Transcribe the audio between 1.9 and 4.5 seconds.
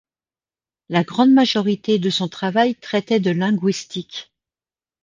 de son travail traitait de linguistique.